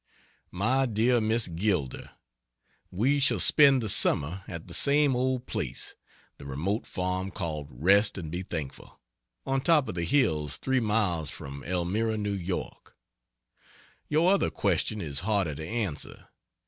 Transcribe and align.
MY 0.49 0.87
DEAR 0.87 1.21
MISS 1.21 1.47
GILDER, 1.49 2.09
We 2.89 3.19
shall 3.19 3.39
spend 3.39 3.83
the 3.83 3.87
summer 3.87 4.43
at 4.47 4.67
the 4.67 4.73
same 4.73 5.15
old 5.15 5.45
place 5.45 5.93
the 6.39 6.45
remote 6.47 6.87
farm 6.87 7.29
called 7.29 7.67
"Rest 7.69 8.17
and 8.17 8.31
be 8.31 8.41
Thankful," 8.41 8.99
on 9.45 9.61
top 9.61 9.87
of 9.87 9.93
the 9.93 10.03
hills 10.05 10.57
three 10.57 10.79
miles 10.79 11.29
from 11.29 11.63
Elmira, 11.63 12.13
N. 12.13 12.23
Y. 12.23 12.69
Your 14.09 14.33
other 14.33 14.49
question 14.49 15.01
is 15.01 15.19
harder 15.19 15.53
to 15.53 15.67
answer. 15.67 16.29